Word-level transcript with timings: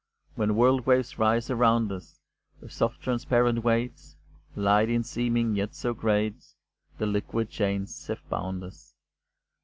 When 0.33 0.55
world 0.55 0.87
waves 0.87 1.19
rise 1.19 1.51
around 1.51 1.91
us, 1.91 2.19
With 2.59 2.71
soft 2.71 3.01
transparent 3.03 3.63
weight, 3.63 4.01
Light 4.55 4.89
in 4.89 5.03
seeming, 5.03 5.55
yet 5.55 5.75
so 5.75 5.93
great, 5.93 6.43
The 6.97 7.05
liquid 7.05 7.51
chains 7.51 8.07
have 8.07 8.27
bound 8.27 8.63
us. 8.63 8.95